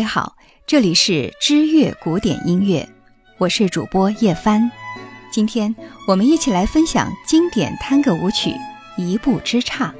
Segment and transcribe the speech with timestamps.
[0.00, 0.34] 各位好，
[0.66, 2.88] 这里是知乐古典音乐，
[3.36, 4.70] 我是主播叶帆。
[5.30, 5.76] 今天
[6.08, 8.48] 我们一起来分享经典探戈舞曲
[8.96, 9.88] 《一步之差》。《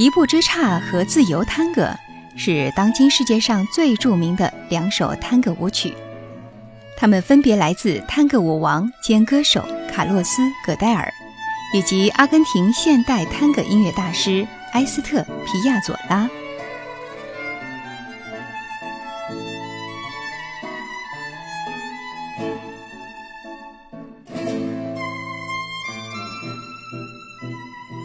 [0.00, 1.82] 一步之差》和《自由探戈》
[2.36, 5.94] 是当今世界上最著名的两首探戈舞曲，
[6.98, 11.08] 它们分别来自探戈舞王兼歌手卡洛斯·葛戴尔，
[11.72, 16.28] 以及阿根廷现代探戈音乐大师埃斯特·皮亚佐拉。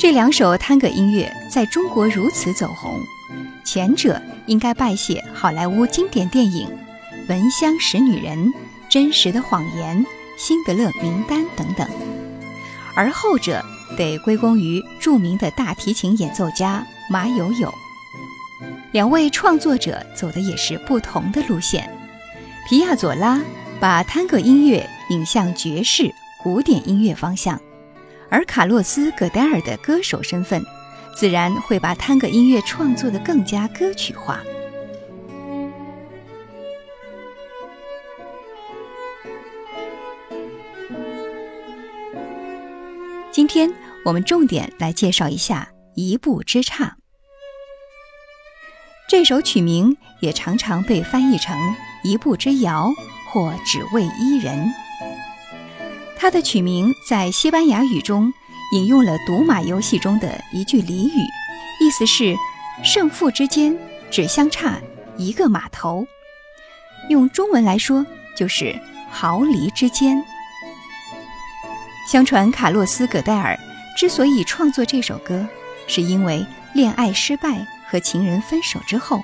[0.02, 3.00] 这两首探戈音乐在中国如此走红，
[3.64, 6.68] 前者应该拜谢好莱坞经典电影
[7.30, 8.36] 《闻香识女人》
[8.90, 9.96] 《真实的谎言》
[10.40, 11.88] 《辛德勒名单》等等，
[12.96, 13.64] 而后者
[13.96, 17.72] 得归功于著名的大提琴演奏家马友友。
[18.94, 21.88] 两位创作者走的也是不同的路线，
[22.68, 23.40] 皮亚佐拉
[23.80, 26.12] 把探戈音乐引向爵士
[26.42, 27.62] 古典音乐方向。
[28.32, 30.66] 而卡洛斯·葛戴尔的歌手身份，
[31.14, 34.42] 自然会把探戈音乐创作的更加歌曲化。
[43.34, 43.70] 今天
[44.06, 46.86] 我们重点来介绍一下《一步之差》
[49.10, 51.58] 这首曲名，也常常被翻译成
[52.04, 52.90] 《一步之遥》
[53.30, 54.58] 或《只为伊人》。
[56.22, 58.32] 它的曲名在西班牙语中
[58.74, 61.20] 引用了赌马游戏中的一句俚语，
[61.84, 62.36] 意思是
[62.84, 63.76] 胜负之间
[64.12, 64.80] 只相差
[65.18, 66.06] 一个码头。
[67.10, 68.06] 用中文来说
[68.38, 68.80] 就是
[69.10, 70.24] 毫厘之间。
[72.08, 73.58] 相传卡洛斯·葛戴尔
[73.98, 75.44] 之所以创作这首歌，
[75.88, 76.46] 是因为
[76.76, 79.20] 恋爱失败和情人分手之后，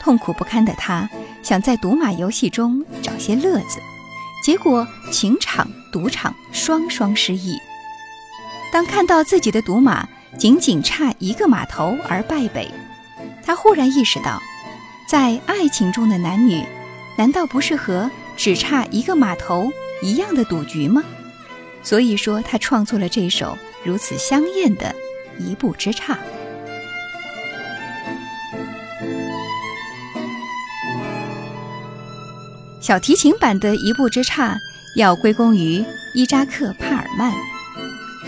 [0.00, 1.06] 痛苦不堪的他
[1.42, 3.78] 想在赌马游戏中找些乐子。
[4.46, 7.58] 结果情场、赌场双双失意。
[8.72, 10.08] 当看到自己的赌马
[10.38, 12.70] 仅仅差一个码头而败北，
[13.44, 14.40] 他忽然意识到，
[15.08, 16.64] 在爱情中的男女，
[17.18, 19.68] 难道不是和只差一个码头
[20.00, 21.02] 一样的赌局吗？
[21.82, 24.94] 所以说，他创作了这首如此香艳的
[25.44, 26.14] 《一步之差》。
[32.86, 34.56] 小提琴版的一步之差
[34.94, 37.32] 要归功于伊扎克·帕尔曼，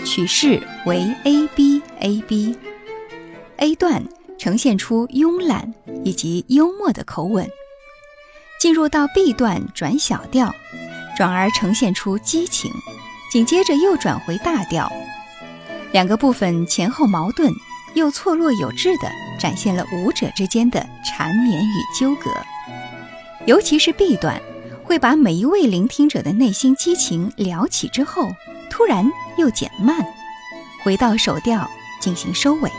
[0.05, 4.03] 曲式为 A B A B，A 段
[4.37, 7.49] 呈现出慵懒以及幽默的口吻，
[8.59, 10.53] 进入到 B 段转小调，
[11.15, 12.69] 转而呈现出激情，
[13.31, 14.91] 紧接着又转回大调，
[15.93, 17.49] 两个部分前后矛盾
[17.93, 19.09] 又错落有致地
[19.39, 22.29] 展现了舞者之间的缠绵与纠葛。
[23.49, 24.39] 尤其是 B 段，
[24.83, 28.29] 会把每一位聆听者的内心激情撩起之后，
[28.69, 29.03] 突然
[29.39, 30.05] 又减慢，
[30.83, 31.67] 回到首调
[31.99, 32.69] 进行收尾。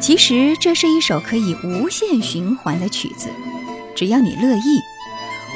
[0.00, 3.28] 其实这是一首可以无限循环的曲子，
[3.96, 4.80] 只要你乐意，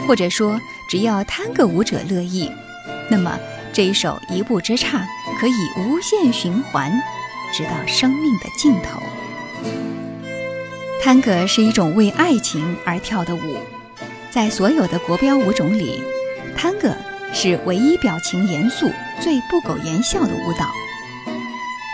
[0.08, 0.60] 或者说
[0.90, 2.50] 只要探戈舞者乐意，
[3.08, 3.38] 那么。
[3.76, 5.06] 这一首一步之差
[5.38, 6.90] 可以无限循环，
[7.52, 9.02] 直到生命的尽头。
[11.02, 13.58] 探戈是一种为爱情而跳的舞，
[14.30, 16.02] 在所有的国标舞种里，
[16.56, 16.90] 探戈
[17.34, 20.72] 是唯一表情严肃、最不苟言笑的舞蹈。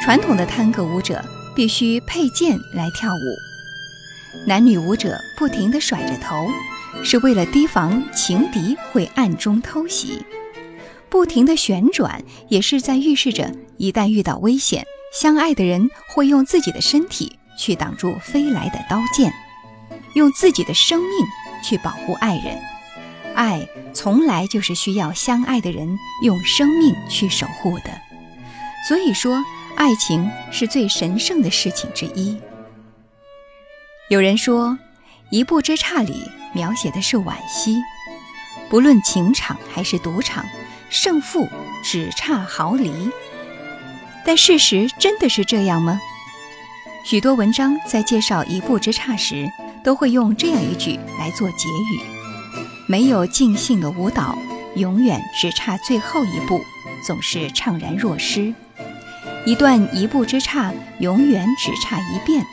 [0.04, 1.20] 传统的探戈舞者
[1.52, 6.48] 必须佩剑来跳舞，男女舞者不停地甩着头，
[7.02, 10.24] 是为了提防情敌会暗中偷袭。
[11.12, 14.82] 不停的旋转，也是在预示着，一旦遇到危险，
[15.12, 19.30] 相爱的人会用自己的身体去挡住飞来的刀剑，
[20.14, 21.26] 用自己的生命
[21.62, 22.58] 去保护爱人。
[23.34, 27.90] 爱从来就是需要相爱的人用生命去守护的。
[28.88, 29.38] 所以说，
[29.76, 32.40] 爱情是最神圣的事情之一。
[34.08, 34.70] 有人说，
[35.30, 37.76] 《一步之差》里描写的是惋惜，
[38.70, 40.42] 不论情场还是赌场。
[40.92, 41.48] 胜负
[41.82, 42.92] 只差毫厘，
[44.26, 45.98] 但事实真的是这样吗？
[47.02, 49.50] 许多文章在介绍一步之差时，
[49.82, 52.00] 都会用这样一句来做结语：
[52.86, 54.36] 没有尽兴的舞蹈，
[54.76, 56.60] 永远只差最后一步，
[57.06, 58.52] 总是怅然若失；
[59.46, 62.44] 一段一步之差，永远只差一遍。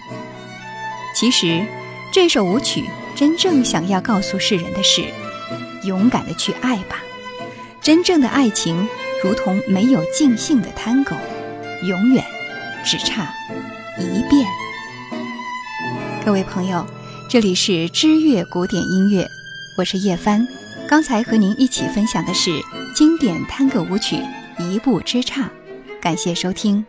[1.13, 1.61] 其实，
[2.09, 2.85] 这首舞曲
[3.17, 5.03] 真正想要告诉世人的是：
[5.83, 6.95] 勇敢的去爱吧。
[7.89, 8.87] 真正的爱情
[9.23, 11.15] 如同没有尽兴的探戈，
[11.87, 12.23] 永远
[12.85, 13.33] 只差
[13.97, 14.45] 一遍。
[16.23, 16.85] 各位朋友，
[17.27, 19.27] 这里是知乐古典音乐，
[19.75, 20.47] 我是叶帆。
[20.87, 22.51] 刚才和您一起分享的是
[22.93, 24.17] 经典探戈舞曲
[24.69, 25.45] 《一步之差》，
[25.99, 26.85] 感谢收听。